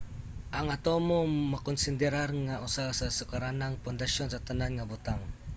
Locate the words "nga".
2.45-2.55, 4.75-4.87